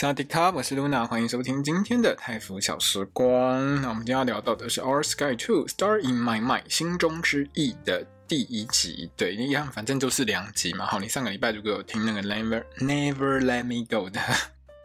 [0.00, 3.82] 萨迪卡，我是露娜，欢迎收听今天的泰服小时光。
[3.82, 9.10] 那我们今天要聊到的是《Our Sky Two Star in My Mind》心中之翼的第一集。
[9.16, 10.86] 对，一样，反正就是两集嘛。
[10.86, 14.20] 好，你上个礼拜如果有听那个 Never Never Let Me Go 的。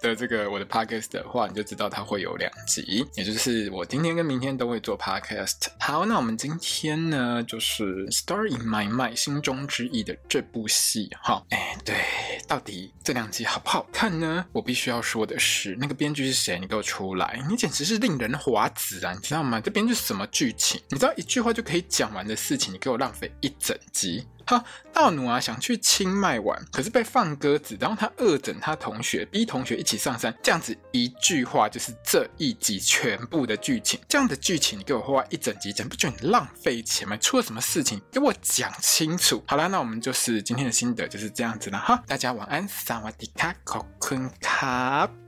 [0.03, 5.67] 的这个我的 podcast 的话，你就知道它会有两集，也就是我今天跟明天都会做 podcast。
[5.79, 11.09] 好，那我们今天呢，就是《Star in My Mind》心中之翼的这部戏。
[11.21, 11.95] 哈，哎，对，
[12.49, 14.45] 到底这两集好不好看呢？
[14.51, 16.59] 我必须要说的是，那个编剧是谁？
[16.59, 17.41] 你给我出来！
[17.49, 19.13] 你简直是令人滑指啊！
[19.13, 19.61] 你知道吗？
[19.61, 20.81] 这编剧是什么剧情？
[20.89, 24.27] 你知道一句话就可以讲完的事情，你给我浪费一整集。
[24.57, 33.99] 哈，道努啊想去清迈玩，可是被放鸽子，然后他恶整他同学，逼同学一起上山，这样子一句话就是这一集全部的剧情。
[34.07, 37.17] 这样的剧情你给我花一整集讲，不觉得你浪费钱吗？
[37.17, 38.01] 出了什么事情？
[38.11, 39.43] 给我讲清楚。
[39.47, 42.03] 好啦，那我们就是今天的心得就是这样子了哈。
[42.07, 45.22] 大家晚安，萨瓦迪卡，考坤卡。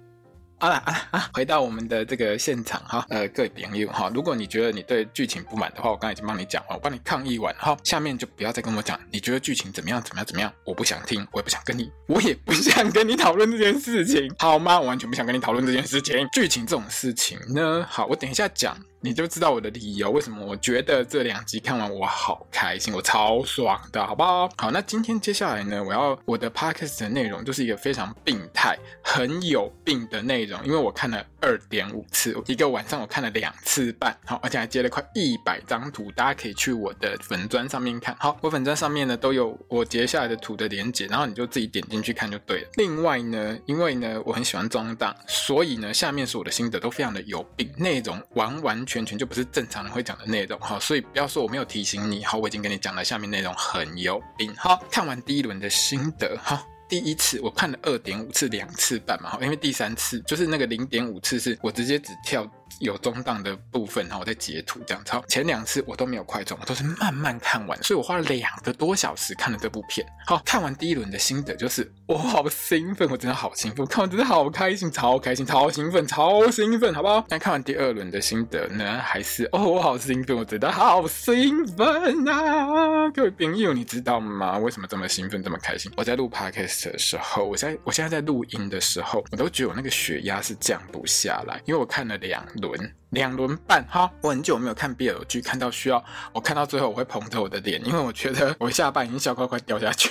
[0.65, 1.29] 好了啊啊！
[1.31, 14.79] 回到我们的这个现场哈，呃，各位朋友哈，如果你觉得你对剧情不满的话，我刚才已经帮你讲了，我帮你抗议完哈，下面就不要再跟我讲你觉得剧情怎么样怎么样怎么样，我不想听，我也不想跟你，我也不想跟你讨论这件事情，好吗？
[14.79, 18.75] 我完全不想跟你讨论这件事情，剧情这种事情呢，好，我等一下讲。
[19.05, 24.49] 你就知道我的理由，为什么我觉得这两集看完我好开心，我超爽的，好不好？
[24.57, 38.17] 好，那今天接下来呢，我要我的 podcast 的内容就是一个非常病态、很有病的内容，因为我看了二点五次，一个晚上我看了两次半，好，而且还接了快一百张图，大家可以去我的粉砖上面看。
[38.19, 42.69] 好，我粉砖上面呢都有我截下来的图的连结，然后你就自己点进去看就对了。
[42.77, 48.94] 另外呢，因为呢我很喜欢装档，所以呢下面是我的心得都非常的有病，内容完完全。
[48.95, 54.53] 圈圈就不是正常人会讲的内容哈，所以不要说我没有提醒你，好，我已经跟你讲了，下面内容很有病。
[54.55, 62.49] 哈，看完第一轮的心得哈，第一次我看了二点五次，两次半嘛，因为第三次就是那个零点五次是我直接只跳。
[62.79, 65.11] 有中档的部分，然后我再截图这样子。
[65.27, 70.05] 前两次我都没有快转，我都是慢慢看完，所以我花了两个多小时看了这部片。
[70.25, 77.23] 好，看完第一轮的心得就是，我好兴奋，我真的好兴奋，看完真的好开心，超开心，超兴奋，超兴奋，好不好？
[77.29, 83.09] 那看完第二轮的心得呢，还是哦，我好兴奋，我真的好兴奋啊！
[83.11, 84.57] 各位朋友，你知道吗？
[84.57, 85.91] 为什么这么兴奋，这么开心？
[85.95, 92.43] 我在录 podcast 的时候，我在我现在在录音的时候，我都觉得我那个血压是降不下来，因为我看了两。
[92.55, 100.09] 轮两轮半哈，我很久没有看 BL 剧，看到需要我看到最后我会捧着我的脸，因为我觉得我下巴已经笑快快掉下去。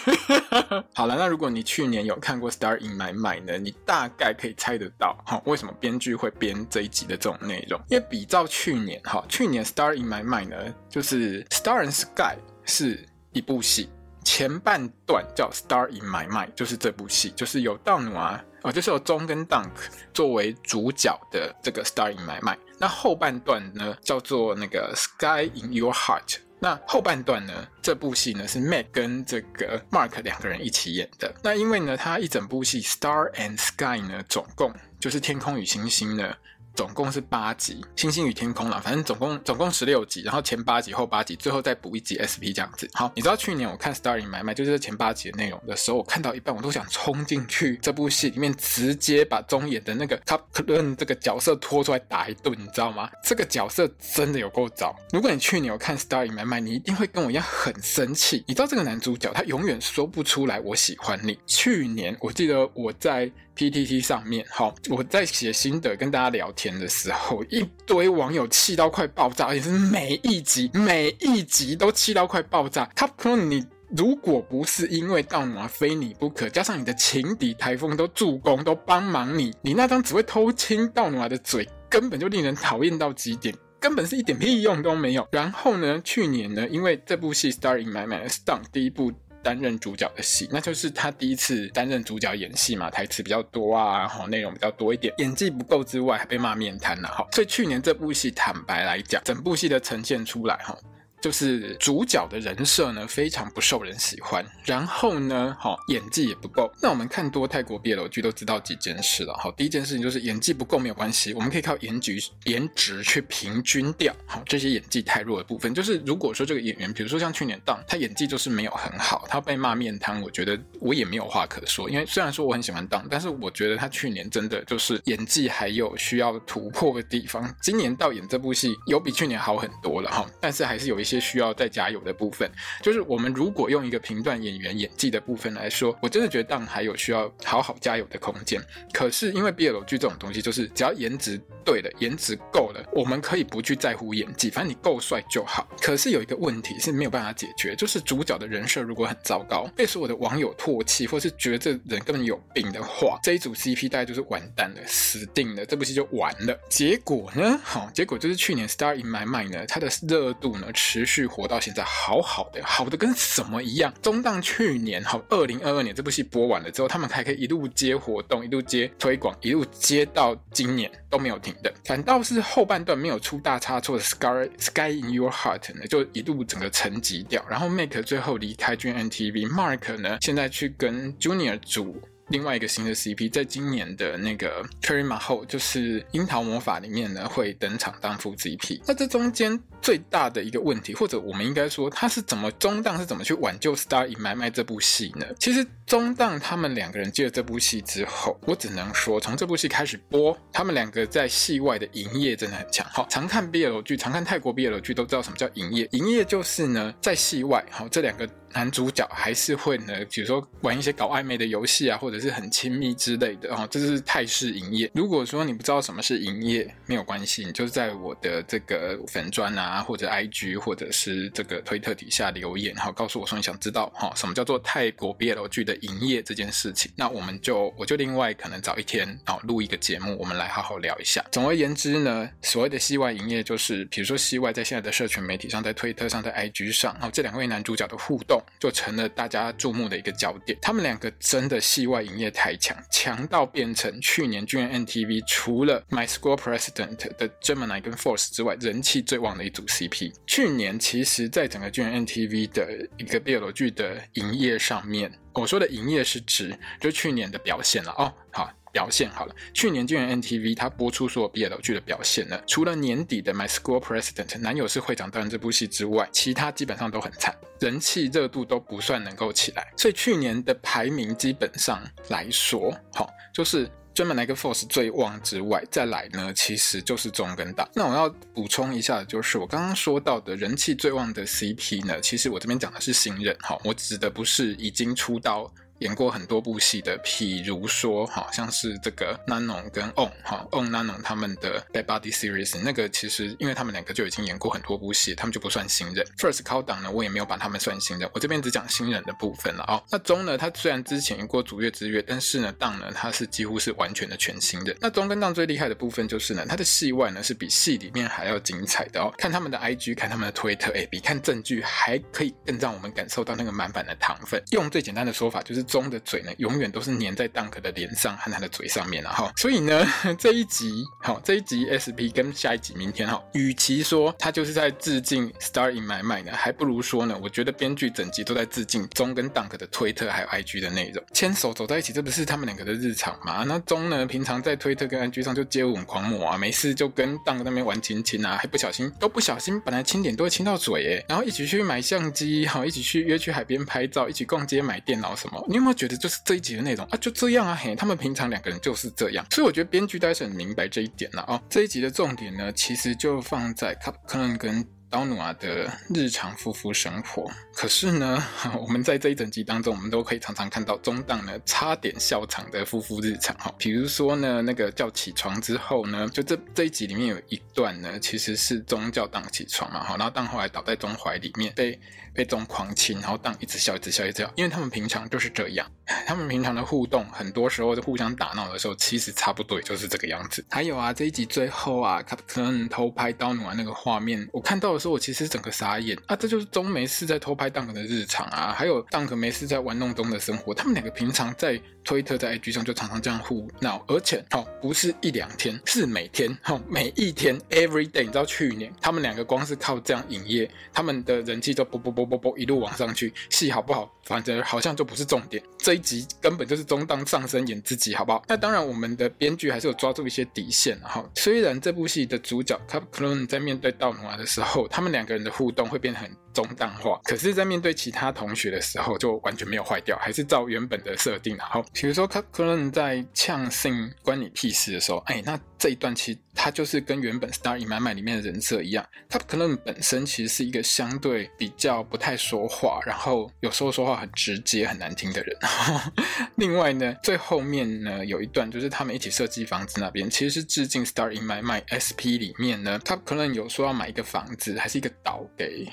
[0.94, 7.81] 好了，那如果你去年有看过《Star in My Mind》呢，你大概可以猜得到哈，为什么编剧会编这一集的这种内容？
[7.88, 13.91] 因为比照去年哈，去年《Star in My Mind》呢，就是《Star and Skyy》是一部戏，
[14.24, 18.42] 前半段叫《Star in My Mind》，就是这部戏，就是有道努啊。
[18.62, 19.68] 哦，就是有中跟 Dunk
[20.14, 26.26] 作为主角的这个《Star in My Mind》，那后半段呢叫做那个《Sky in Your Heart》。
[26.60, 31.34] 那后半段呢，这部戏呢是 Meg 跟这个 Mark 两个人一起演的。
[31.42, 36.34] 那因为呢，他一整部戏《Star and Sky》呢，总共就是天空与星星呢。
[36.74, 42.88] 总共是八集，《星星与天空》了，反正总共总共十六集，然后前八集后八集，最后再补一集 SP 这样子。
[42.94, 53.08] 好，你知道去年我看《Star in My Mind》就是前八集的内容的时候，我看到一半我都想冲进去这部戏里面，直接把中野的那个 Cup c l u n 这个角色拖出来打一顿，你知道吗？
[53.22, 54.94] 这个角色真的有够糟。
[55.12, 58.42] 如果你去年有看《Star in My Mind》，你一定会跟我一样很生气。
[58.48, 61.38] 你知道这个男主角他永远说不出来我喜欢你。
[61.46, 63.30] 去年我记得我在。
[63.56, 72.84] PTT 上面，好，我在写心得跟大家聊天的时候，一堆网友气到快爆炸，也是每一集每一集都气到快爆炸。
[72.96, 73.64] 他说你
[73.96, 85.26] 如果不是因为道努非你不可，加上你的情敌台风都助攻都帮忙你，你那张只会偷亲道努的嘴，根本就令人讨厌到极点，根本是一点屁用都没有。
[85.31, 89.12] 然后呢，去年呢，因为这部戏《Star in My Mind》当第一部。
[89.44, 97.29] 担任主角的戏，那就是他第一次担任主角演戏嘛，台词比较多啊，然后内容比较多一点，演技不够之外，还被骂面瘫了哈。
[97.32, 100.76] 所以去年这部戏，坦白来讲，整部戏的呈现出来哈。
[101.25, 106.71] 就是主角的人设呢非常不受人喜欢，然后呢，好演技也不够。
[106.82, 109.32] 那我们看多泰国 BL 剧都知道几件事了。
[109.38, 114.15] 好，第一件事情就是演技不够没有关系，我们可以靠颜值颜值去平均掉。
[114.26, 121.88] 好，这些演技太弱的部分，就是如果说这个演员，比如说像去年档，他演技就是没有很好，他被骂面瘫，我觉得我也没有话可说。
[121.88, 127.50] 因为虽然说我很喜欢档，但是我觉得他去年真的就是演技还有需要突破的地方。
[127.62, 132.50] 今年到演这部戏有比去年好很多了哈，但是还是有一些需要再加油的部分。
[132.82, 138.61] 就是我们如果用一个评断演员演技的部分来说，我真的觉得档还有需要好好加油的空间。
[138.93, 145.66] 可是因为 BL 剧这种东西，就是只要颜值对了，颜值够了，我们可以不去在乎演技，反正你够帅就好。
[145.81, 156.58] 可是有一个问题是没有办法解决，就是主角的人设如果很糟糕，被所有的网友唾弃，或是觉得这人根本有病的话，这一组 CP 大概就是完蛋了，死定了，这部戏就完了。
[156.69, 157.58] 结果呢？
[157.64, 163.92] 好，结果就是去年《Star in My Mind》呢，它的热度呢持续活到现在，好好的，好的跟什么一样。
[164.02, 171.72] 中档去年好，二零二二年这部戏播完了之后，他们还可以一路接活动，一路接推广，一路接到今年都没有停的。
[171.84, 177.44] 反倒是后半段没有出大差错的《Sky Sky in Your Heart》呢，就一路整个沉寂掉。
[177.48, 182.00] 然后 Make 最后离开 GMMTV，Mark 呢现在去跟 Junior 组。
[182.29, 188.81] 另外一个新的 CP，在今年的那个 Cherry Mahal，就是《樱桃魔法》里面呢，会登场当副 CP。
[188.87, 195.26] 那这中间最大的一个问题，或者我们应该说，他是怎么中档是怎么去挽救《Star in My Mind》这部戏呢？
[195.38, 202.87] 其实中档他们两个人接了这部戏之后，我只能说，从这部戏开始播，他们两个在戏外的营业真的很强。
[202.91, 205.87] 好，常看 BL 剧，常看泰国 BL 剧都知道什么叫营业。
[205.93, 208.29] 营业就是呢，在戏外，好，这两个。
[208.55, 214.91] 男主角还是会呢，比如说玩一些搞暧昧的游戏啊，或者是是很亲密之类的哦，这是泰式营业。
[214.94, 226.91] 如果说你不知道什么是营业，没有关系，你就在我的这个粉砖啊，或者 IG，或者是这个推特底下留言，然后告诉我说你想知道哈什么叫做泰国 BL 剧的营业这件事情。
[226.97, 231.25] 那我们就我就另外可能找一天然后录一个节目，我们来好好聊一下。
[231.31, 238.43] 总而言之呢，所谓的戏外营业，就是比如说戏外在现在的社群媒体上，在推特上，在 IG 上，然后这两位男主角的互动。
[238.59, 240.59] 就成了大家注目的一个焦点。
[240.62, 250.12] 他们两个真的戏外营业太强，强到变成去年巨人 NTV 除了 My School President 的 Gemini 跟 Force 之外，人气最旺的一组 CP。
[250.26, 258.12] 去年其实，在整个巨人 NTV 的一个 BL 剧的营业上面，我说的营业是指就去年的表现了哦。
[258.30, 258.50] 好。
[258.75, 277.69] 表现好了，去年 GMMTV 它播出所有 BL 剧的表现呢，除了年底的 My School President 男友是会长大人这部戏之外，其他基本上都很惨，人气热度都不算能够起来，所以去年的排名基本上来说，好，就是专门来个 Force 最旺之外，再来呢，其实就是中跟大。
[277.75, 285.49] 那我要补充一下就是，我刚刚说到的人气最旺的 CP 呢，其实我这边讲的是新人，哈，我指的不是已经出道。
[285.81, 296.06] 演过很多部戏的，譬如说，好像是这个 Nanon 跟 On 哈 On Nanon 他们的 Bad Body Series，那个其实因为他们两个就已经演过很多部戏，他们就不算新人。
[296.17, 299.82] First 考档呢，我也没有把他们算新人，我这边只讲新人的部分了哦。
[299.91, 304.76] 那中呢，他虽然之前演过逐月之月，但是呢，档呢，他是几乎是完全的全新人。
[304.81, 309.12] 那中跟档最厉害的部分就是呢，他的戏外呢是比戏里面还要精彩的哦。
[309.19, 314.41] 看他们的 IG，看他们的推特，哎，比看正剧还可以更让我们感受到那个满满的糖分。
[314.53, 315.63] 用最简单的说法就是。
[315.64, 319.32] 钟的嘴呢，永远都是粘在 Dunk 的脸上和他的嘴上面了哈。
[319.37, 319.87] 所以呢，
[320.19, 331.04] 这一集好，这一集 SP 跟下一集明天哈，与其说他就是在致敬 Star in My Mind 呢，还不如说呢，我觉得编剧整集都在致敬钟跟 Dunk 的推特还有 IG 的内容。
[331.12, 333.44] 牵手走在一起，这不是他们两个的日常吗？
[333.47, 345.44] 那钟呢，平常在推特跟 IG 上就接吻狂魔啊，没事就跟 Dunk 那边玩亲亲啊，还不小心都不小心，本来亲点都会亲到嘴诶，然后一起去买相机，好，一起去约去海边拍照，一起逛街买电脑什么。
[345.54, 346.99] 你有没有觉得就是这一集的内容啊？
[346.99, 354.66] 就这样啊，嘿，他们平常两个人就是这样，所以我觉得编剧大概是很明白这一点了啊、这一集的重点呢，其实就放在卡可能跟。
[354.90, 358.25] 刀努啊的日常夫妇生活，可是呢，
[358.61, 363.52] 我们在这一整集当中，我们都可以常常看到中档呢差点笑场的夫妇日常哈。
[363.58, 371.76] 比如说呢，那个叫起床之后呢，就这这一集里面有一段呢，其实是中叫档起床嘛，哈，然后档后来倒在中怀里面，被
[372.14, 375.71] 被中狂亲，然后当一直笑，一直笑，一直笑，因为他们平常就是这样，
[376.06, 380.44] 他们平常的互动，很多时候就互相打闹的时候，其实差不多也就是这个样子。
[380.50, 386.14] 还有啊，这一集最后啊，可能偷拍刀努啊那个画面，我看到的时候，我其实整个傻眼啊！
[386.14, 390.54] 这就是中没事在偷拍 Dunk 的日常啊，还有 Dunk 没事在玩弄中的生活。
[390.54, 398.04] 他们两个平常在推特、在 IG 上就常常这样互闹，而且哦，不是一两天，是每天，哦，每一天，every day。
[398.04, 403.12] 你知道去年他们两个光是靠这样营业，他们的人气就啵啵啵啵啵一路往上去。
[403.30, 405.42] 戏好不好，反正好像就不是重点。
[405.58, 408.23] 这一集根本就是中档上身演自己，好不好？
[408.28, 411.04] 那当然，我们的编剧还是有抓住一些底线哈。
[411.16, 421.38] 虽然这部戏的主角 Cup Clone 在面对道努瓦的时候，他们两个人的互动会变得很中档化，可是，在面对其他同学的时候，就完全没有坏掉，还是照原本的设定。
[421.38, 435.36] 好，比如说 Cup Clone 在呛 Sing 关你屁事的时候，哎，那这一段其实他就是跟原本 Star in My Mind 里面的人设一样，Cup Clone 本身其实是一个相对比较不太说话，然后有时候说话很直接、很难听的人。
[436.36, 445.66] 另外呢，最后面呢有一段就是他们一起设计房子那边，其实是致敬 Star in My Mind SP 里面呢他可能有说要买一个房子还是一个岛给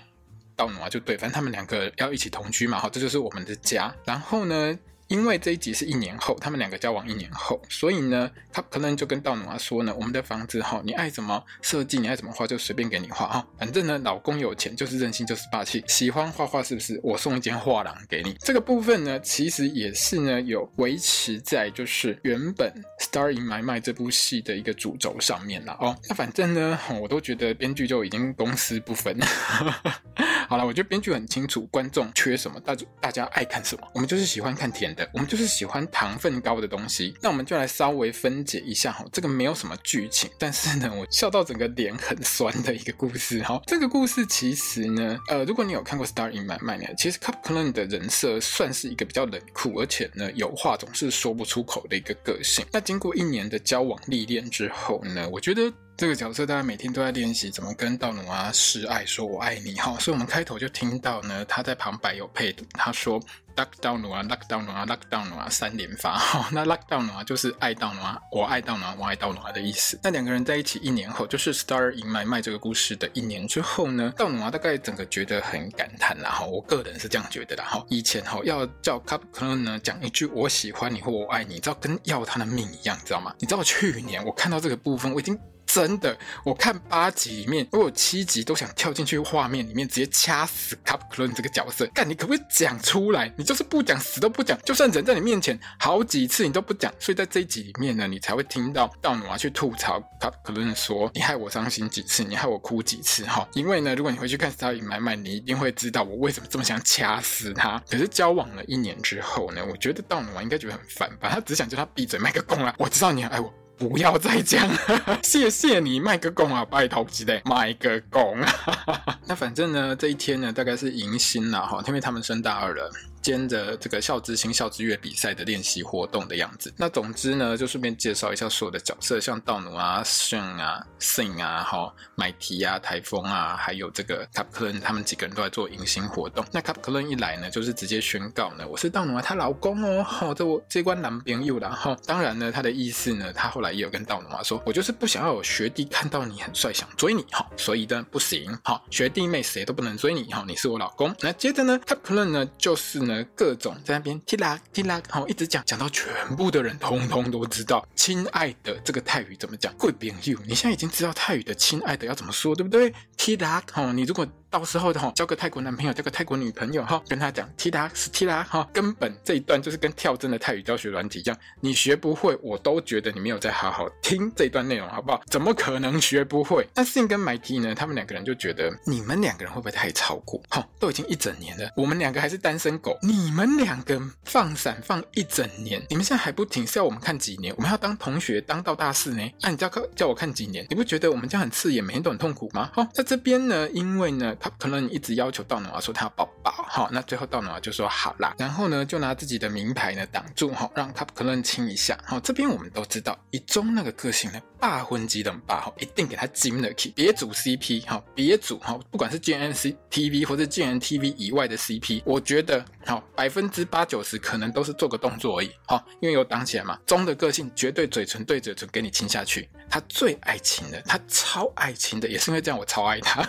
[0.55, 3.93] 道努瓦，就对，反正他们两个要一起同居嘛，好，这就是我们的家。
[4.05, 4.77] 然后呢，
[5.11, 16.97] 因为这一集是一年后，他们两个交往一年后，所以呢，他可能就跟道努瓦说呢，我们的房子哈，你爱怎么设计，你爱怎么画就随便给你画哈，反正呢，老公有钱就是任性就是霸气，喜欢画画是不是？
[17.03, 18.37] 我送一间画廊给你。
[18.39, 25.93] 这个部分呢，其实也是呢有维持在就是原本《Star in My Mind》这部戏的一个主轴上面了哦。
[26.07, 29.19] 那反正呢，我都觉得编剧就已经公私不分。
[30.47, 35.00] 好了，我觉得编剧很清楚观众缺什么，大大家爱看什么，我们就是喜欢看甜的。
[35.13, 39.05] 我们就是喜欢糖分高的东西，那我们就来稍微分解一下哈。
[39.11, 43.61] 这个没有什么剧情，但是呢，我笑到整个脸很酸的一个故事哈。
[43.65, 52.65] 这个故事其实呢，呃，如果你有看过《Star in My Mind》呢，其实 Cup Clone 的人设算是一个比较冷酷，而且呢，有话总是说不出口的一个个性。
[52.71, 55.71] 那经过一年的交往历练之后呢，我觉得。
[55.97, 63.21] 这个角色大家每天都在练习怎么跟道努瓦示爱，说我爱你哈，所以我们开头就听到呢，他在旁白有配读，他说
[63.55, 69.99] luck 道努瓦 luck 道努瓦 luck 道努瓦三连发哈，那 luck 道努瓦就是爱道努瓦，我爱道努瓦，我爱道努瓦的意思。
[70.01, 83.35] 那两个人在一起一年后，就是 Star in My Mind 这个故事的一年之后呢，道努瓦大概整个觉得很感叹啦哈，我个人是这样觉得的哈，以前哈要叫 Cup c l o n 呢讲一句我喜欢你或我爱你，你知道跟要他的命一样，你知道吗？
[83.37, 85.37] 你知道去年我看到这个部分，我已经。
[85.73, 91.87] 真的，我看八集里面，我有七集都想跳进去画面里面直接掐死 Cup c l o n 这个角色。
[91.93, 93.33] 干，你可不可以讲出来？
[93.37, 94.59] 你就是不讲，死都不讲。
[94.63, 96.93] 就算人在你面前好几次，你都不讲。
[96.99, 107.81] 所以在这一集里面呢，你才会听到道努娃去吐槽 Cup c l o n 说：“你害我伤心几次，你害我哭几次。”哈，因为呢，如果你回去看 Star in My Mind，你一定会知道我为什么这么想掐死他。
[107.89, 111.29] 可是交往了一年之后呢，我觉得道努娃应该觉得很烦吧？
[111.29, 112.75] 他只想叫他闭嘴卖个公啊！
[112.77, 113.60] 我知道你很爱我。
[113.89, 119.17] 不要再讲 了，谢谢你卖个公啊，拜托之类，卖个公啊。
[119.25, 122.91] 那反正呢，这一天呢，大概是迎新了哈，因为他们升大二了。
[123.21, 126.73] 兼着这个校之星、校之月比赛的练习活动的样子。
[126.77, 136.43] 那总之呢，就顺便介绍一下所有的角色，像道努啊、圣啊、Sing 啊、哈、买提啊、台风啊，还有这个 Cap Cleon 他们几个人都在做迎新活动。
[136.51, 141.95] 那 Cap Cleon 一来呢，就是直接宣告呢，我是道努啊，她老公哦，哈，这我这关男朋友啦，哈。
[142.07, 151.13] 当然呢，他的意思呢，他后来也有跟道努啊说，我就是不想要有学弟看到你很帅想追你，哈，所以呢不行，哈，学弟妹谁都不能追你，哈，你是我老公。
[151.19, 153.10] 那接着呢 Cap Cleon 呢就是呢。
[153.35, 157.87] 各种在那边踢啦踢啦，好，一直讲讲到全部的人通通都知道。
[157.95, 159.73] 亲爱的，这个泰语怎么讲？
[159.77, 162.93] 贵宾 you，你现在已经知道泰语的亲爱的要怎么说，对不对？
[163.17, 164.27] 踢啦，好，你如果。
[164.51, 175.21] 到时候的哈，交个泰国男朋友，交个泰国女朋友哈，跟他讲踢拉是踢拉哈，根本这一段就是跟跳针的泰语教学软体一样，你学不会，我都觉得你没有在好好听这一段内容，好不好？
[175.27, 176.67] 怎么可能学不会？
[176.75, 177.73] 那 Sing 跟 Mighty 呢？
[177.73, 180.41] 他们两个人就觉得你们两个人会不会太超过？
[180.49, 187.53] 哈，都已经一整年了，我们两个还是单身狗，你们两个放闪放一整年，你们现在还不停是要我们看几年？
[187.55, 189.23] 我们要当同学当到大四呢？
[189.41, 190.65] 那、啊、你叫叫我看几年？
[190.69, 192.69] 你不觉得我们这样很刺眼，每天都很痛苦吗？
[192.73, 195.31] 哈，在这边呢，因为呢，他可能一直要。
[195.31, 223.21] 求道努瓦说他要抱抱，好，那最后道努瓦就说好啦，然后呢就拿自己的名牌呢挡住，哈，让他可能亲一下，好，这边我们都知道，以中那个个性呢，霸婚机的霸，哈，一定给他金了去，别组 CP，哈，别组，哈，不管是 GNC TV 或者 GNTV 以外的 CP，我觉得，好，百分之八九十可能都是做个动作而已，好，因为有挡起来嘛，中的个性绝对嘴唇对嘴唇给你亲下去，他最爱亲的，他超爱亲的，也是因为这样我超爱他。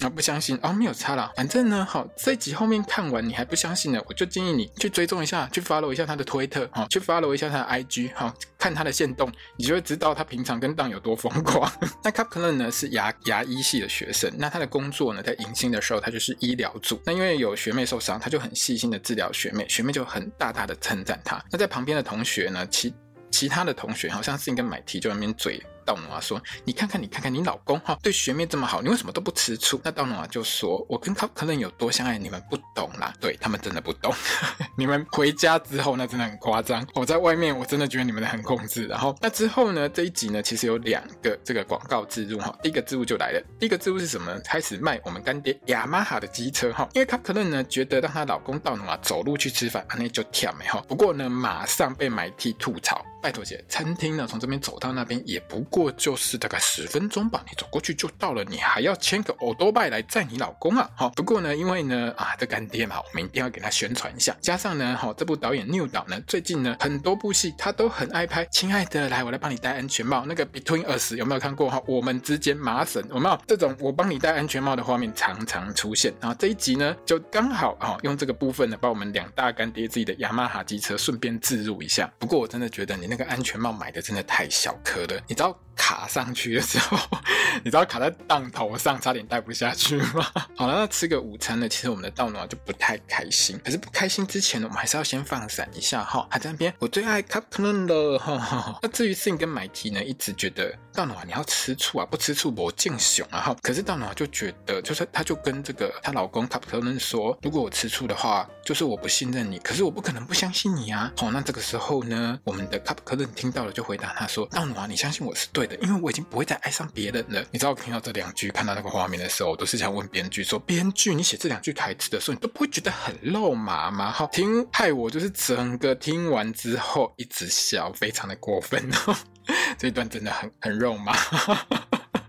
[0.00, 1.32] 啊，不相信哦，没有差啦。
[1.36, 11.70] 反正呢，好，这集后面看完你还不相信呢，我就建议你去追踪一下，去 follow 一下他的推特，哈，去 follow 一下他的 IG，哈，看他的限动，你就会知道他平常跟当有多疯狂。
[12.04, 17.00] 那 Kaplan 呢是牙牙医系的学生，那他的工作呢，在迎新的时候，他就是医疗组。
[17.04, 21.42] 那因为有学妹受伤，他就很细心的治疗学妹，学妹就很大大的称赞他。
[21.50, 22.94] 那在旁边的同学呢，其
[23.30, 25.62] 其他的同学好像是应该买提就在那边嘴。
[25.88, 33.10] 道农啊说：“你看看，你看看，你老公哈对学妹这么好，你为什么都不吃醋？”那道农啊就说：“我跟卡普克伦有多相爱，你们不懂啦。
[33.18, 34.12] 对他们真的不懂。
[34.76, 36.86] 你们回家之后，那真的很夸张。
[36.94, 38.86] 我在外面，我真的觉得你们很控制。
[38.86, 42.54] 然后那之后呢，这一集呢，其实有两个这个广告置入哈。
[42.62, 44.40] 第一个置入就来了，第一个置入是什么呢？
[44.44, 46.86] 开始卖我们干爹雅马哈的机车哈。
[46.92, 50.84] 因为卡普克伦呢觉得让她老公道努瓦走路去吃饭，那就跳没哈。
[50.86, 53.02] 不过呢，马上被买 T 吐槽。
[53.20, 60.88] 拜托姐，餐厅呢从这边走到那边也不过就是大概十分钟吧，你走过去就到了，你还要牵个欧多拜来载你老公啊？
[60.94, 64.36] 好，不过呢，因为呢啊这干爹嘛，我们一定要给他宣传一下。
[64.40, 68.44] 加上呢，好这部导演 New 导呢，最近呢很多部戏他都很爱拍。
[68.46, 70.24] 亲爱的，来我来帮你戴安全帽。
[70.26, 71.82] 那个 Between Us 有没有看过哈？
[71.86, 76.14] 我们之间麻绳有没有这种我帮你戴安全帽的画面常常出现？
[76.20, 82.08] 然后这一集呢就刚好啊用这个部分呢把我们两大干爹自己的雅马哈机车顺便置入一下。
[82.18, 85.58] 不过我真的觉得你那个安全帽买的真的太小颗了，你知道？
[85.78, 86.98] 卡上去的时候，
[87.64, 90.26] 你知道卡在档头上，差点戴不下去吗？
[90.56, 91.68] 好了，那吃个午餐呢？
[91.68, 93.58] 其实我们的道暖就不太开心。
[93.64, 96.26] 可是不开心之前呢，我们还是要先放闪一下哈。
[96.28, 98.78] 还在那边，我最爱卡普伦了哈。
[98.82, 103.56] 那至于 Sing 跟买提呢，一直觉得道暖你要吃醋啊，不吃醋我敬雄啊哈。
[103.62, 109.58] 可是道暖就觉得，就是他就跟这个她老公卡普伦说，如果我吃醋的话，就是我不信任你。
[109.60, 111.12] 可是我不可能不相信你啊。
[111.16, 117.44] 好，那这个时候呢，我们的卡普伦听到了，就回答他说：道暖，你相信我是对因为我已经不会再爱上别人了。
[117.50, 124.10] 你知道我听到这两句，看到那个画面的时候，我都是想问编剧说：编剧，你写这两句台词的时候，你都不会觉得很肉麻吗？
[124.10, 129.16] 哈，听害我就是整个听完之后一直笑，非常的过分哦。
[129.78, 131.16] 这一段真的很很肉麻。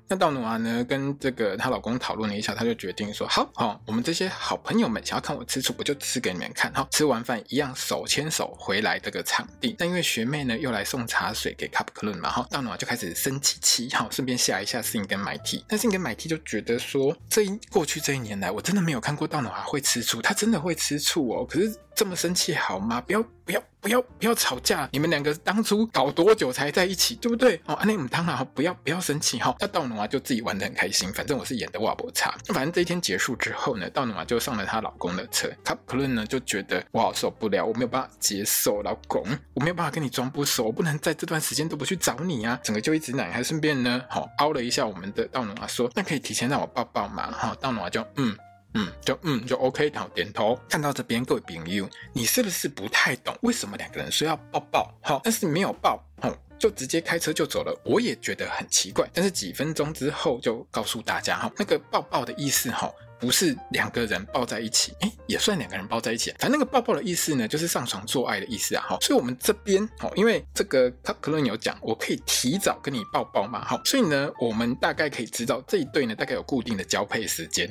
[0.10, 6.74] 那道努娃呢，跟这个她老公讨论了一下，她就决定说：好，好、我们这些好朋友们想要看我吃醋，我就吃给你们看。
[6.74, 9.76] 哈，吃完饭一样手牵手回来这个场地。
[9.78, 15.64] 那因为学妹呢又来送茶水给卡普克伦嘛，哈，道努娃就开始生气气，好，顺便吓一下 Sing 跟买提。
[15.68, 21.46] 但是跟买提就觉得说，这一过去这一年来，我真的没有看过道努娃会吃醋，她真的会吃醋哦。
[21.48, 23.00] 可是这么生气好吗？
[23.00, 23.62] 不要不要。
[23.82, 24.90] 不要不要吵架！
[24.92, 27.60] 你们两个当初搞多久才在一起，对不对？
[27.66, 29.56] 哦，安内姆汤啊，不要不要生气哈。
[29.60, 32.36] 那道努啊就自己玩得很开心，反正我是演的瓦博差。
[32.48, 35.50] 反正这一天结束之后呢，道努啊就上了她老公的车。
[35.64, 42.60] 卡普伦呢就觉得我好受不了，我没有办法接受老公，我没有办法跟你装不熟，我不能在这段时间都不去找你啊。
[42.62, 47.32] 整个就一直奶，还顺便呢，好、哦、凹了一下我们的道努啊，说那可以提前让我抱抱吗？
[47.32, 48.36] 哈、哦，道努啊就嗯。
[48.74, 50.60] 嗯，就嗯就 OK，然后点头。
[50.70, 54.94] 看到这边，各位朋友，你是不是不太懂为什么两个人说要抱抱？
[55.02, 57.76] 好，但是没有抱，哦，就直接开车就走了。
[57.84, 59.10] 我也觉得很奇怪。
[59.14, 66.30] 但是几分钟之后就告诉大家哈，那个抱抱的意思哈，不是两个人抱在一起，哎，也算两个人抱在一起。
[66.38, 68.86] 反正那个抱抱的意思呢，就是上床做爱的意思啊。
[68.88, 73.66] 哈，所以我们这边哦，因为这个卡普伦有讲，我可以提早跟你抱抱嘛。
[73.66, 77.68] 好，所以呢，我们大概可以知道这一对呢，大概有固定的交配时间。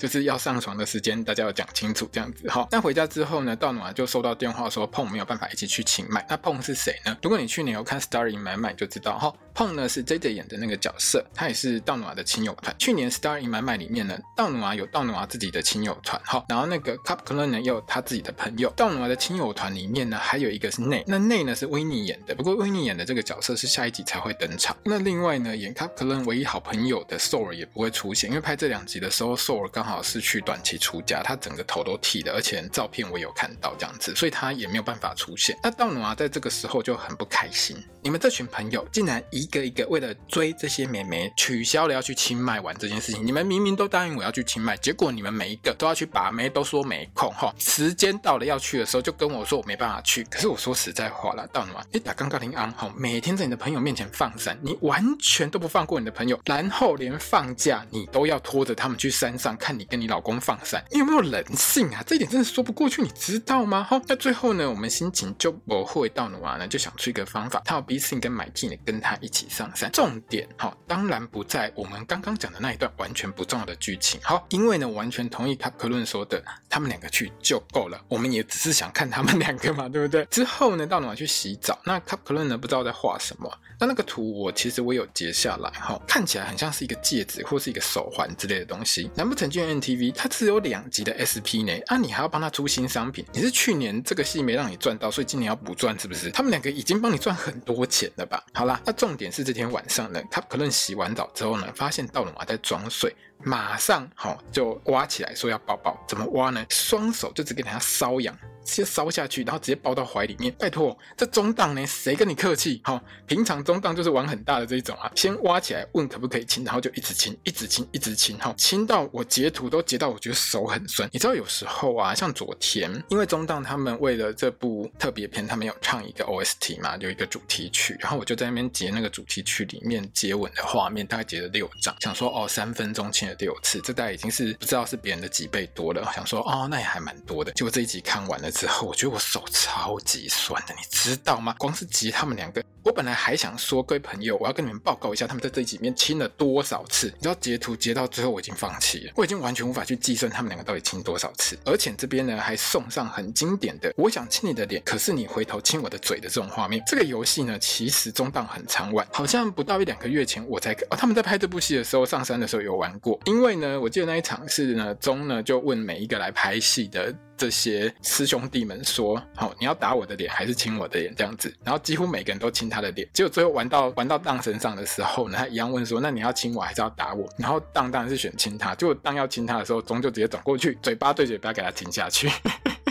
[0.00, 2.66] 就是要上床的时间，大家要讲清楚这样子哈。
[2.70, 6.24] 那回家之后呢，道努啊就收到电话说碰没有办法一起去清迈。
[6.26, 7.14] 那碰是谁呢？
[7.22, 9.30] 如果你去年有看《Star in My Mind》就知道哈。
[9.52, 12.74] 碰呢是 JJ 演的那个角色，他也是道努瓦的亲友团。
[12.78, 18.70] 去年《Star in My My》里面呢，道努瓦有道努瓦自己的亲友团，哈，然后那个卡普克伦呢也有他自己的朋友。
[18.70, 24.74] 道努瓦的亲友团里面呢，还有一个是内，那内呢是维尼演的，不过维尼演的这个角色是下一集才会登场。
[24.84, 35.58] 那另外呢，演卡普克伦唯一好朋友的 Soul 也不会出现，因为拍这两集的时候，Soul 刚好好是去短期出家，他整个头都剃了，而且照片我有看到这样子，所以他也没有办法出现。
[35.62, 43.26] 那道努啊在这个时候就很不开心，你们这群朋友竟然一个一个为了追这些美眉，取消了要去清迈玩这件事情。
[43.26, 47.54] 你们明明都答应我要去清迈，结果你们每一个都要去把妹，都说没空哈。
[47.58, 50.24] 时间到了要去的时候，就跟我说我没办法去。
[50.24, 62.04] 可是我说实在话了，道努啊，你打刚刚林安哈，每天在你的朋友面前放闪，你完全都不放过你的朋友，然后连放假你都要拖着他们去山上看你跟你老公放闪，你有没有人性啊？
[62.06, 63.82] 这一点真的说不过去，你知道吗？
[63.82, 69.90] 哈，那最后呢，我们心情就不会到努啊呢，就想出一个方法，他要逼信跟买进呢跟他一起上山。
[69.90, 74.20] 重点哈，当然不在我们刚刚讲的那一段完全不重要的剧情。
[74.22, 77.98] 好，因为呢，完全同意卡普克伦说的，他们两个去就够了。
[78.06, 80.26] 我们也只是想看他们两个嘛， 对不对？
[80.26, 83.50] 之后呢，到努啊去洗澡，那卡普克伦呢不知道在画什么。
[83.78, 89.10] 那那个图我其实我有截下来哈，看起来很像是一个戒指或是一个手环之类的东西。
[89.14, 91.72] 难不成 N T V，它只有两集的 SP 呢？
[91.86, 93.24] 啊，你还要帮他出新商品？
[93.32, 96.30] 你是去年这个戏没让你赚到，所以今年要补赚是不是？
[96.30, 98.44] 他们两个已经帮你赚很多钱了吧？
[98.52, 103.14] 好啦，那重点是这天晚上呢，他可能洗完澡之后呢，发现道龙啊在装睡。
[103.42, 106.62] 马上好就挖起来说要抱抱，怎么挖呢？
[106.68, 110.54] 双手就只给他搔痒，直接搔下去，然后直接抱到怀里面。
[110.58, 112.80] 拜托，这中档呢，谁跟你客气？
[112.84, 121.08] 好，平常中档就是玩很大的这一种啊，先挖起来问可不可以亲，然后就一直亲，一直亲，一直亲，好，亲到我截图都截到，我觉得手很酸。
[121.12, 133.34] 你知道有时候啊，像昨天，因为中档他们为了这部特别片，他们有唱一个 OST 嘛，有一个主题曲，然后我就在那边截那个主题曲里面接吻的画面，大概截了六张，想说哦，三分钟亲了。
[133.40, 136.06] 六次，这大概已经是不知道是别人的几倍多了。
[136.14, 137.50] 想说哦，那也还蛮多的。
[137.52, 141.54] 结果这一集看完了之后，我觉得我手超级酸的，你知道吗？
[141.58, 147.08] 光是挤他们两个，我本来还想说，各位朋友，我要跟你们报告一下，他们在这一集里面亲了多少次。
[147.08, 151.58] 你知道截图截到最后，我已经放弃了，我已经完全无法去计算他们两个到底亲多少次。
[151.66, 156.82] 而且这边呢，还送上很经典的，我想亲你的脸，可是你回头亲我的嘴的这种画面。
[156.86, 163.20] 这个游戏呢，其实中档很常玩，好像不到一两个月前我才哦，他们在拍这部戏的时候，上山的时候有玩过。
[163.26, 173.06] 因为呢，我记得那一场是呢，中呢就问每一个来拍戏的这些师兄弟们说：“好、哦，你要打我的脸还是亲我的脸？”这样子，然后几乎每个人都亲他的脸。
[173.12, 178.74] 结果最后玩到玩到当身上的时候呢，他一样问说：“那你要亲我还是要打我？”然后当当然是选亲他。
[178.74, 182.30] 结果当要亲他的时候，钟就直接转过去，嘴巴对嘴巴给他亲下去。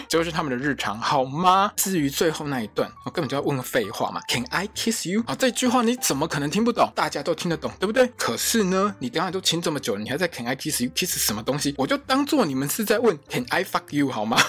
[0.09, 1.71] 就是他们的日常，好吗？
[1.75, 5.21] 至于最后那一段，我根本就要问个废话嘛？Can I kiss you？
[5.27, 6.91] 啊，这句话你怎么可能听不懂？
[6.95, 8.07] 大家都听得懂，对不对？
[8.17, 11.75] 可是呢，你刚才都亲这么久了，你还在 Can I kiss you？kiss 什么东西？
[11.77, 14.09] 我就当做你们是在问 Can I fuck you？
[14.09, 14.39] 好吗？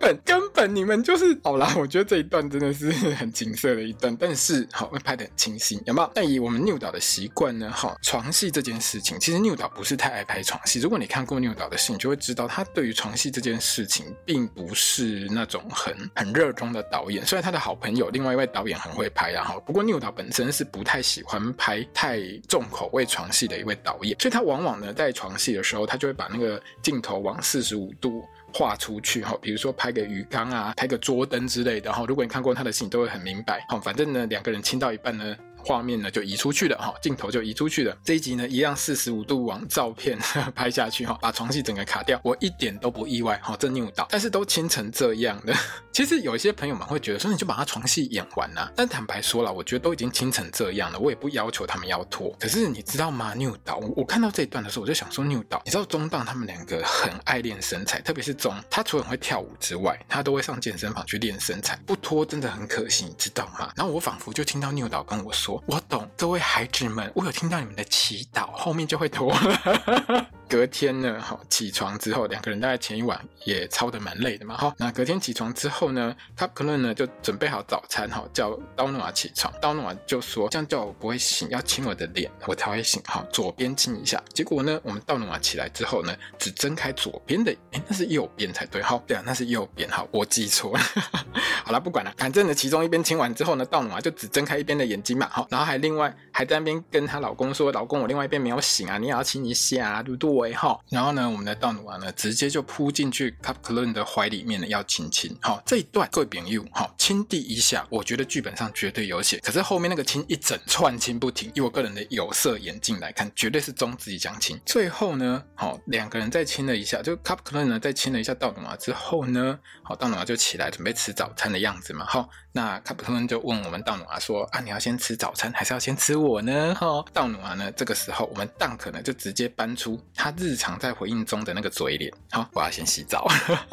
[0.00, 6.10] 根本根本你们就是好啦，我觉得这一段真的是很景色的一段，但是好会拍得很清新，有没有？
[6.14, 10.80] 但以我们 New 导的习惯呢，哈床戏这件事情，其实 New 导不是太爱拍床戏。
[10.80, 17.24] 如果你看过 New 导的戏，你就会知道他对于床戏这件事情，并不是那种很很热衷的导演。
[17.26, 28.24] 虽然他的好朋友另外一位导演很会拍啊，哈，不过 New 导本身是不太喜欢拍太重口味床戏的一位导演，所以他往往呢在床戏的时候，他就会把那个镜头往四十五度。
[28.52, 32.04] 画出去哈，比如说拍个鱼缸啊，拍个桌灯之类的哈。
[32.06, 33.64] 如果你看过他的戏，你都会很明白。
[33.68, 35.36] 好，反正呢，两个人亲到一半呢。
[35.64, 37.96] 画面呢就移出去了哈，镜头就移出去了。
[38.04, 40.18] 这一集呢一样四十五度往照片
[40.54, 45.54] 拍下去哈，把床戏整个卡掉，我一点都不意外哈，这 New 导，但是都亲成这样的。
[45.92, 48.70] 其实有一些朋友们会觉得说，你就把他床戏演完呐。
[48.76, 52.34] 但坦白说了，我觉得都已经亲成这样了，我也不要求他们要脱。
[52.38, 63.70] 可是你知道吗？New 导，我看到这一段的时候，我就想说，New 导，你知道中档他们两个很爱练身材，特别是中，他除了会跳舞之外，他都会上健身房去练身材，不脱真的很可惜，你知道吗？
[63.76, 66.06] 然后我仿佛就听到 New 导跟我说，我懂。
[66.16, 70.26] 各位孩子们，我有听到你们的祈祷，后面就会脱了。
[70.50, 74.56] 隔天呢，好起床之后，两个人大概前一晚也操得蛮累的嘛。
[74.56, 79.54] 好，那隔天起床之后呢，他可能呢就准备好早餐，好叫道努瓦起床。
[79.60, 84.20] 道努瓦就说：“这样叫我不会醒，要亲我的脸，我才会醒。”好，左边亲一下。
[84.34, 88.82] 结果呢，我们道努瓦起来之后呢，只睁开左边的，哎，那是右边才对。
[88.82, 89.88] 好，对啊，那是右边。
[89.88, 90.82] 好，我记错了。
[91.64, 95.28] 好了，不管了，反正呢，其中一边亲完之后呢，道努瓦就只睁开一边的眼睛嘛。
[95.30, 105.36] 好，然后还另外还在那边跟她老公说：“老公，我另外一边没有醒啊，你也要亲一下啊，对不对？”好，然后呢，我们的道努瓦呢，直接就扑进去卡普克伦的怀里面呢，要亲亲。
[105.40, 109.38] 好，这一段各位朋友，好，亲第一下，我觉得剧本上绝对有写。
[109.38, 114.58] 可是后面那个亲一整串亲不停，以我个人的有色眼镜来看，绝对是中自己讲亲。
[114.64, 122.06] 最后呢，好，两个人再亲了一下，就卡普克伦呢再亲了一下道努瓦之后呢，好，道努瓦就起来准备吃早餐的样子嘛。
[122.06, 131.10] 好，那卡普克伦就问我们道努瓦说：“啊，你要先吃早餐，还是要先吃我呢？”哈，道努瓦呢，这个时候我们当可能就直接搬出他日常在回。
[131.10, 133.26] 应中的那个嘴脸，好，我要先洗澡。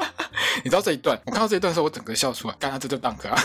[0.66, 2.56] 你知道这一段，我看到这一段的时候，我整个笑出来。
[2.60, 3.40] 刚刚这就当哥啊。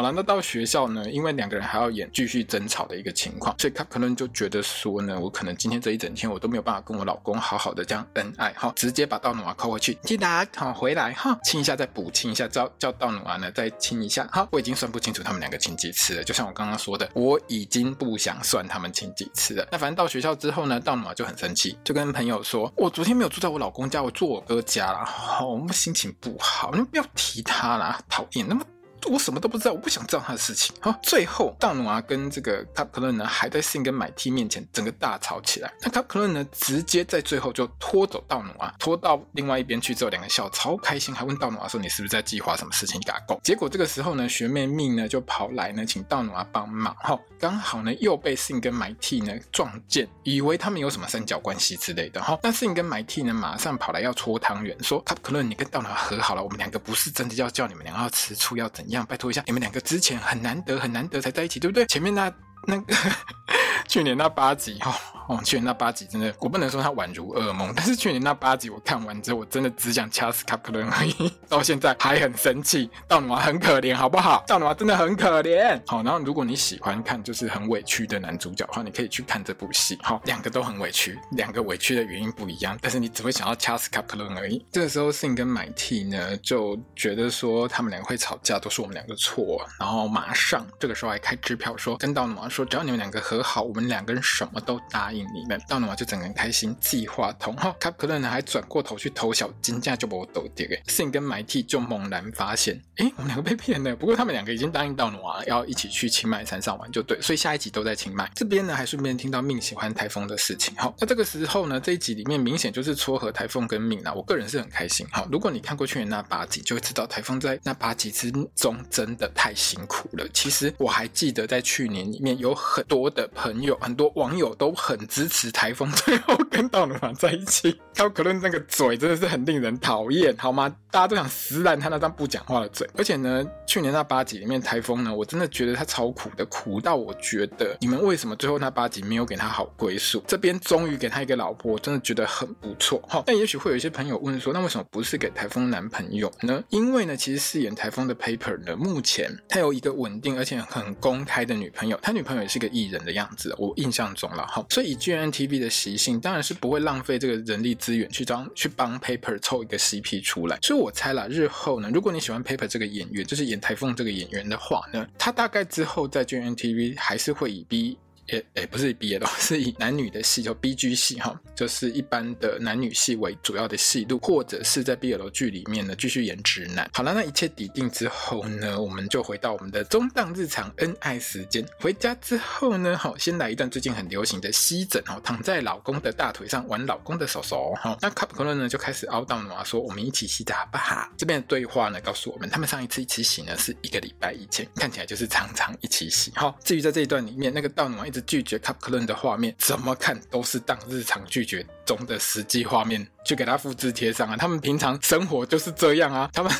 [0.00, 19.68] 好了，那到学校呢，因为两个人还要演继续争吵的一个情况，所以卡可能就觉得说呢，我可能今天这一整天我都没有办法跟我老公好好的这样恩爱，哈，直接把道努瓦扣回去，记得好回来哈，亲一下再补亲一下，叫叫道努瓦呢再亲一下，好，我已经算不清楚他们两个亲几次了，就像我刚刚说的，我已经不想算他们亲几次了。
[19.70, 28.64] 那反正到学校之后呢，道努瓦就很生气，就跟朋友说，我昨天没有住在我老公家，我住我哥家了，好，我们心情不好，你不要提他啦，讨厌，那么。
[29.08, 30.74] 我什么都不知道，我不想知道他的事情。
[30.80, 35.72] 好，最后道努瓦跟这个卡普伦呢，还在信跟买 T 面前整个大吵起来。
[35.82, 43.38] 那卡普伦呢，直接在最后就拖走道努瓦，拖到另外一边去之后，两个笑超开心，还问道努瓦说：“你是不是在计划什么事情？”给他讲。
[43.42, 46.94] 结果这个时候呢，学妹命呢就跑来呢，请道努瓦帮忙。
[47.00, 52.20] 哈，刚好呢又被信跟买 T 呢撞见，以为他们有什么三角关系之类的。
[52.22, 59.06] 哈，那信跟买 T 呢马上跑来要搓汤圆，说：“卡普伦，你跟道努瓦和好了，我们两个不是真的要叫你们两个要吃醋，要怎样？
[59.06, 61.86] 拜托一下，你们两个之前很难得很难得才在一起，对不对？
[61.86, 62.32] 前面那
[62.66, 62.94] 那个
[63.88, 64.78] 去年那八集。
[64.84, 64.92] 哦
[65.30, 72.90] 哦，去年那八集真的，我不能说它宛如噩梦，但是去年那八集我看完之后，我真的只想掐死卡普伦而已， 到现在还很生气。
[73.06, 74.42] 道努瓦很可怜，好不好？
[74.48, 75.80] 道努瓦真的很可怜。
[75.86, 79.96] 好，然后如果你喜欢看就是很委屈的男主角的话，你可以去看这部戏。
[80.02, 84.66] 好，两个都很委屈，两个委屈的原因不一样，但是你只会想要掐死卡普伦而已。
[84.72, 95.24] 这个时候性跟买 T 呢就觉得说他们两个会吵架，都是我们两个错，然后马上这个时候还开支票说跟道努瓦说，只要你们两个和好，我们两个人什么都答应。
[95.32, 97.74] 你们道努瓦就整个人开心，计划通哈。
[97.78, 100.66] 卡普伦呢还转过头去偷小金价，就把我抖掉。
[100.70, 103.94] 哎，Sing 跟买 T 就猛然发现，哎，我们两个被骗了。
[103.94, 107.20] 不过他们两个已经答应道努瓦要一起去清迈山上玩，就对。
[107.20, 110.74] 所以下一集都在清迈这边呢，还顺便听到命喜欢台风的事情。
[110.76, 114.12] 好，那这个时候呢，这一集里面明显就是撮合台风跟命啦。
[114.12, 115.06] 我个人是很开心。
[115.10, 120.26] 好，如果你看过去年那八集，就会知道台风在那八集之中真的太辛苦了。
[120.32, 127.78] 其实我还记得在去年里面有很多的朋友、很多网友都很支持台风， 最后跟道努瓦在一起。
[127.94, 130.74] 卡普伦那个嘴真的是很令人讨厌，好吗？
[130.90, 132.88] 大家都想撕烂他那张不讲话的嘴。
[132.96, 140.22] 而且呢，去年那八集里面台风呢，我真的觉得他超苦的，苦到我觉得你们为什么最后那八集没有给他好归宿？
[140.26, 142.98] 这边终于给他一个老婆，我真的觉得很不错。
[143.06, 146.62] 哈，那也许会有一些朋友问说，那为什么不是给台风男朋友呢？
[146.70, 154.46] 因为呢，其实饰演台风的 Paper 呢，目前他有一个稳定而且很公开的女朋友，他女朋友朋友也是个艺人的样子，我印象中了。
[154.46, 160.58] 哈，所以以 GNTV 的习性，当然是不会浪费这个人力资源去帮去帮 Paper 凑一个 CP 出来。
[160.62, 167.98] 所以我猜啦，日后呢，如果你喜欢 Paper 这个演员，就是演台风这个演员的话呢，他大概之后在 GNTV 还是会以 B。
[168.30, 176.88] 诶诶，不是毕业的， 是以男女的戏，就 BG 戏哈，就是一般的男女戏为主要的戏路，或者是在 BL 剧里面呢继续演直男。
[176.92, 181.64] 好了，那一切抵定之后呢，我们就回到我们的中档日常恩爱时间。
[181.80, 187.96] 回家之后呢，好，先来一段最近很流行的吸枕哦，躺在老公的大腿上玩老公的手手哈。
[188.00, 196.30] 那卡普伦呢就开始凹道努瓦说：“我们一起洗的好不好？”这边的对话呢告诉我们，他们上一次一起洗呢是一个礼拜以前，看起来就是常常一起洗。
[196.36, 198.19] 好，至于在这一段里面，那个道努瓦一直。
[198.22, 203.06] 拒绝 Cup Clone 的画面，怎么看都是当日常拒绝中的实际画面。
[203.22, 204.36] 去给他复制贴上啊！
[204.36, 206.28] 他们平常生活就是这样啊！
[206.32, 206.50] 他们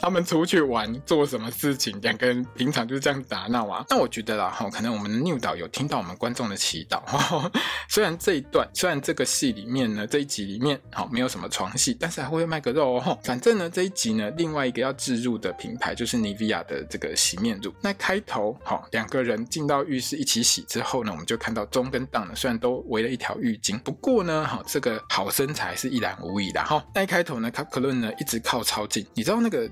[0.00, 3.84] 他们出去玩做什么事情，两个人平常就是这样打闹啊。
[3.90, 7.02] 那我觉得啦，哈，可能我们的 New 导有听到我们观众的祈祷。
[7.90, 13.18] 虽然这一段，虽然这个戏里面呢，这一集里面好没有什么床戏，但是还会卖个肉哦。
[13.22, 17.72] 反正呢，这一集呢，另外一个要置入的品牌就是 Nivea 的这个洗面乳。
[17.82, 25.76] 那开头好，两个人进到浴室一起洗之后呢，我们就看到中跟档呢，虽然都围了一条浴巾，不过呢，好，这个好身材。
[25.82, 26.84] 是一览无遗的哈。
[26.94, 29.68] 那一开头呢，卡克伦呢一直靠超近，你知道那个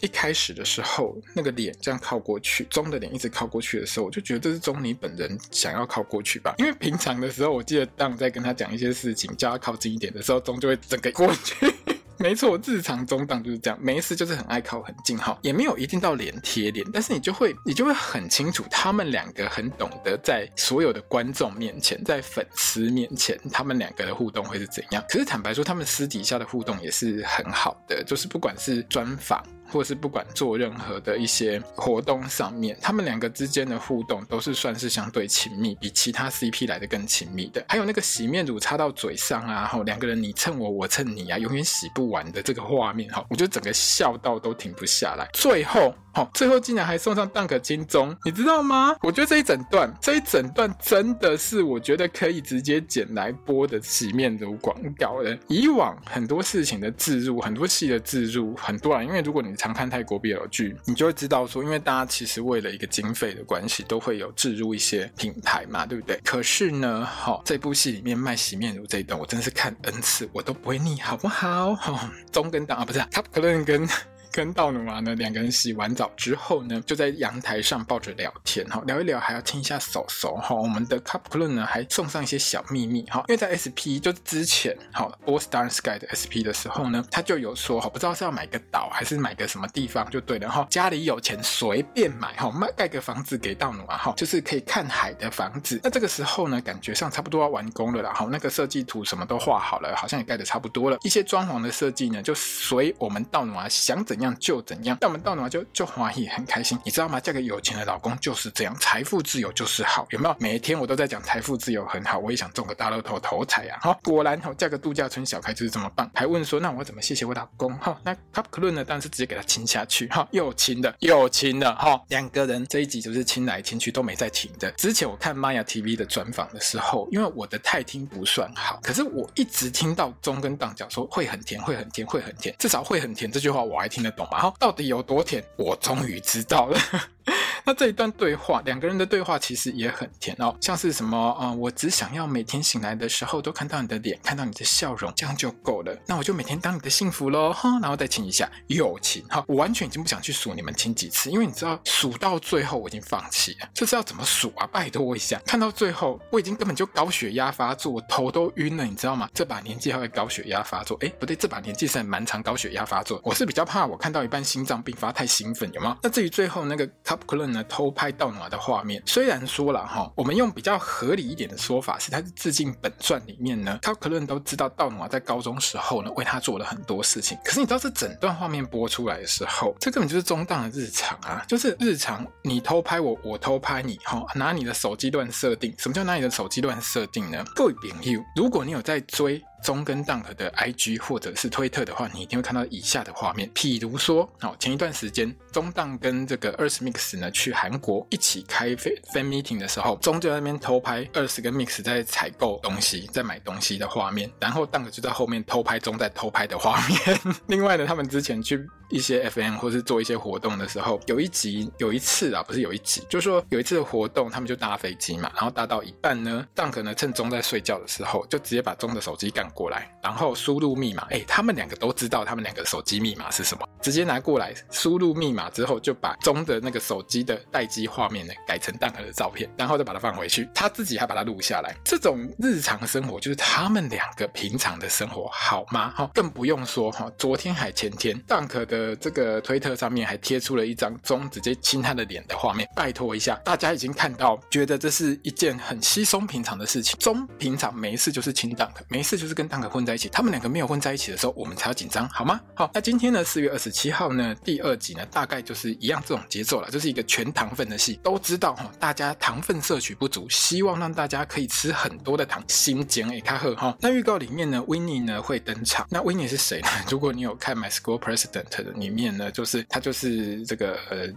[0.00, 6.54] 一开始的时候，那个脸这样靠过去，中的脸一直靠过去的时候，我就觉得这是中你本人想要靠过去吧。
[6.56, 11.72] 因为平常的时候，我记得当在跟他讲一些事情，叫他靠近一点的时候，中就会整个过去。
[12.18, 25.04] 没错，日常中档就是这样，没事就是很爱靠很近哈，也没有一定到脸贴脸，但是你就会你就会很清楚，他们两个很懂得在所有的观众面前，在粉丝面前，他们两个的互动会是怎样。
[25.08, 29.42] 可是坦白说，他们私底下的互动也是很好的，就是不管是专访。
[29.74, 37.64] 或是不管做任何的一些活动上面，他们两个之间的互动都是算是相对亲密，比其他 CP 来的更亲密的。
[37.68, 45.28] 还有那个洗面乳擦到嘴上啊，吼，两个人你蹭我，我蹭你啊，永远洗不完的这个画面，哈，我觉得整个笑到都停不下来。
[45.32, 45.92] 最后。
[46.14, 48.94] 好，最后竟然还送上蛋壳金钟，你知道吗？
[49.02, 55.36] 我觉得这一整段，这一整段真的是我觉得可以直接剪来播的洗面乳广告的。
[55.48, 66.20] 以往很多事情的置入，很多戏的置入，很多啊，因为如果你常看泰国 BL 剧，你就会知道说，因为大家其实为了一个经费的关系，都会有置入一些品牌嘛，对不对？
[66.24, 71.74] 可是呢，好，这部戏里面卖洗面乳这一段，我真是看 N 次我都不会腻，好不好？
[71.74, 73.88] 好，中跟档啊，不是 Top 可乐跟。
[74.34, 80.56] 跟道努娃呢，两个人洗完澡之后呢，就在阳台上抱着聊天哈，聊一聊还要亲一下手手哈。
[80.56, 95.78] 我们的 Cup Club 呢还送上一些小秘密哈，因为在 SP 就之前哈 All Star Sky 的 SP 的时候呢，他就有说哈，不知道是要买个岛还是买个什么地方就对了哈，家里有钱随便买哈，卖盖个房子给道努娃哈，就是可以看海的房子。
[95.80, 104.23] 那这个时候呢，感觉上差不多要完工了啦哈，那个设计图什么都画好了，好像也盖得差不多了，一些装潢的设计呢，就随我们道努娃想怎样。
[104.38, 107.18] 就怎样，但我们到哪就就华裔很开心，你知道吗？
[107.18, 110.36] 嫁给有钱的老公就是这样，财富自由就是好，有没有？
[110.38, 113.78] 每一天我都在讲财富自由很好，我也想中个大乐透头彩呀！
[113.80, 116.08] 好，果然哈，嫁个度假村小开就是这么棒。
[116.14, 117.72] 还问说，那我怎么谢谢我老公？
[117.78, 118.84] 哈，那 Cup Club 呢？
[118.84, 124.70] 当然是直接给他亲下去，哈，又亲的又亲的，哈，两个人这一集就是亲来亲去都没再停的。
[124.72, 134.52] 之前我看 Maya TV 的专访的时候，因为我的泰听不算好，可是我一直听到中跟当讲说会很甜，会很甜，会很甜，至少会很甜这句话我还听得懂吗？
[134.58, 135.44] 到底有多甜？
[135.56, 136.78] 我终于知道了。
[137.64, 145.96] 那这一段对话，两个人的对话其实也很甜哦，像是什么啊、我只想要每天醒来的时候都看到你的脸，看到你的笑容，这样就够了。
[146.06, 154.66] 那我就每天当你的幸福喽，哈，然后再亲一下，友情哈，我完全已经不想去数你们亲几次，因为你知道数到最后我已经放弃了，这是要怎么数啊？
[154.66, 159.28] 拜托我一下，看到最后我已经根本就高血压发作，我头都晕了，你知道吗？
[159.32, 160.98] 这把年纪还会高血压发作？
[161.00, 163.20] 哎，不对，这把年纪是蛮常高血压发作。
[163.24, 165.96] 我是比较怕我看到一半心脏病发太兴奋，有吗？
[166.02, 177.38] 那至于最后那个 Cup Club 呢，偷拍道努娃的画面，虽然说了哈，我们用比较合理一点的说法是，他是致敬本传里面呢，Cup Club 都知道道努娃在高中时候呢，为他做了很多事情。
[177.44, 185.72] 可是你知道这整段画面播出来的时候，这根本就是中档的日常啊，就是日常你偷拍我，我偷拍你，哈，拿你的手机乱设定。
[185.78, 187.44] 什么叫拿你的手机乱设定呢？
[187.54, 189.40] 各位朋友，如果你有在追。
[189.64, 193.50] 中跟 Dunk 的 IG 或者是推特的话，你一定会看到以下的画面。
[193.54, 206.98] 譬如说，哦，前一段时间中档跟这个二十 Mix 呢去韩国一起开 fan meeting 的时候，中就在那边偷拍二十跟 Mix 在采购东西、在买东西的画面，然后 Dunk 就在后面偷拍中在偷拍的画面。
[207.48, 221.08] 另外呢，他们之前去一些 FM 或是做一些活动的时候，有一集有一次啊，不是有一集，就说有一次的活动，他们就搭飞机嘛，然后搭到一半呢，Dunk 呢趁钟在睡觉的时候，就直接把钟的手机干过来，然后输入密码。
[221.10, 230.48] 哎，他们两个都知道他们两个手机密码是什么，直接拿过来输入密码之后，就把钟的那个手机的待机画面呢改成蛋壳的照片，然后再把它放回去。
[230.54, 231.74] 他自己还把它录下来。
[231.84, 235.92] 这种日常生活就是他们两个平常的生活，好吗？
[235.96, 242.68] 哈，更不用说哈，昨天还前天，蛋壳的呃这个推特上面还贴出了一张中直接亲他的脸的画面。
[242.74, 246.98] 拜托一下，大家已经看到，觉得这是一件很稀松平常的事情。
[246.98, 249.84] 中平常没事就是亲蛋壳，没事就是跟蛋壳混。
[249.84, 252.40] 在一起，他们两个没有混在一起的时候，我们才要紧张，好吗？
[252.54, 258.00] 好，那今天呢，四月二十七号呢，第二集呢，大概就是一样这种节奏了，就是一个全糖分的戏。
[258.02, 263.76] 都知道哈，大家糖分摄取不足，希望让大家可以吃很多的糖，心减诶，卡赫哈。
[263.78, 265.86] 那预告里面呢，Winnie 呢会登场。
[265.90, 266.68] 那 Winnie 是谁呢？
[266.88, 271.08] 如果你有看《My School President》里面呢，就是它就是这个呃。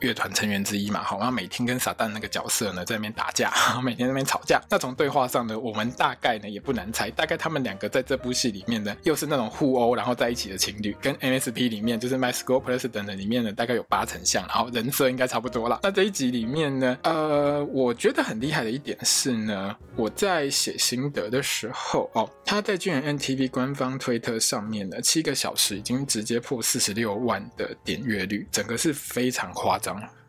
[0.00, 4.60] 乐团成员之一嘛，好，然后每天跟撒旦那个角色呢在那边打架， 每天在那边吵架。
[4.70, 15.80] 那从对话上呢，我们大概呢也不难猜，大概他们两个在这部戏里面呢，又是那种互殴然后在一起的情侣，跟 MSP 里面就是 My School President 里面呢，大概有八成像，然后人设应该差不多了。
[15.82, 29.87] 那这一集里面呢，呃，我觉得很厉害的一点是呢，我在写心得的时候哦，他在巨人 MTV 官方推特上面呢，七个小时已经直接破四十六万的点阅率，整个是非常夸张。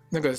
[0.10, 0.36] 那个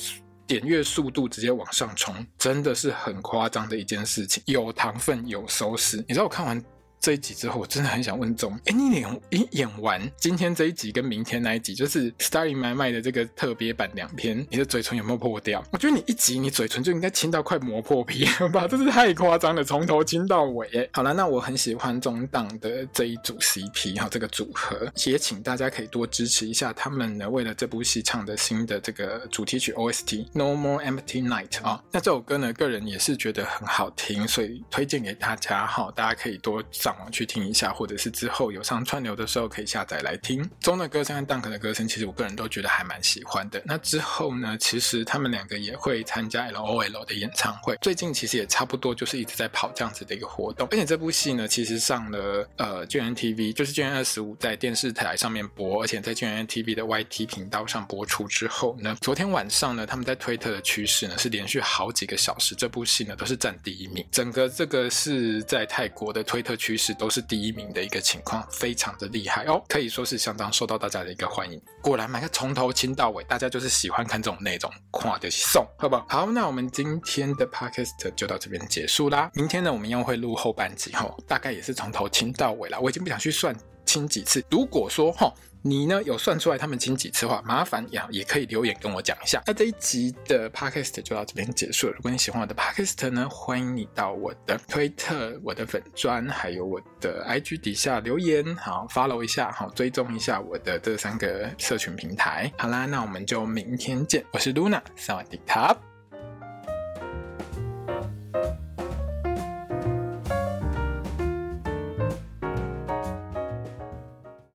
[0.47, 4.43] 点阅速度直接往上冲，真的是很夸张的一件事情。
[4.47, 5.97] 有糖分，有收视。
[6.09, 6.63] 你知道我看完。
[7.01, 15.65] 这一集之后，我真的很想问钟，哎，你演演完今天这一集跟明天那一集，就是《Star in My m i》的这个特别版两篇，你的嘴唇有没有破掉？
[15.73, 20.91] 我觉得你一集你嘴唇就应该亲到快磨破皮了吧，这是太夸张了，从头亲到尾。
[20.93, 31.83] 好了，那我很喜欢中档的这一组 CP 哈，这个组合，也请大家可以多支持一下他们呢，为了这部戏唱的新的这个主题曲 OST《No More Empty Night》啊。
[31.93, 36.90] 那这首歌呢，个人也是觉得很好听，所以推荐给大家哈，大家可以多找。
[37.11, 40.49] 去听一下，或者是之后有上串流的时候可以下载来听。
[40.61, 43.63] 中的歌声和 Dunk 的歌声，其实我个人都觉得还蛮喜欢的。
[43.65, 50.69] 那之后呢，其实他们两个也会参加 LOL 的演唱会，最近其实也差不多就是一直在跑这样子的一个活动。
[50.71, 64.07] 而且这部戏呢，其实上了呃 GMMTV，就是 GMM25 在电视台上面播，而且在 GMMTV 的 YT 频道上播出之后呢，昨天晚上呢，他们在推特的趋势呢是连续好几个小时，这部戏呢都是占第一名。
[64.11, 71.61] 整个这个是在泰国的推特趋是都是第一名的一个情况，非常的厉害哦，可以说是相当受到大家的一个欢迎。
[71.83, 76.07] 果然，买个从头亲到尾，大家就是喜欢看这种内容，夸就送，好不好？
[76.09, 79.31] 好，那我们今天的 podcast 就到这边结束啦。
[79.35, 82.79] 明天呢，我们又会录后半集哦，大概也是从头亲到尾啦。
[82.81, 84.43] 我已经不想去算亲几次。
[84.51, 85.33] 如果说哦。
[85.63, 89.43] 你呢，有算出来他们亲几次的话，麻烦也也可以留言跟我讲一下。
[89.47, 91.93] 那这一集的 podcast 就到这边结束了。
[91.95, 102.51] 如果你喜欢我的 podcast 呢，欢迎你到我的推特、我的粉专，还有我的 IG 底下留言，好 follow 一下，好追踪一下我的这三个社群平台。
[102.57, 104.25] 好啦，那我们就明天见。
[104.33, 105.90] 我是 Luna，萨瓦迪卡。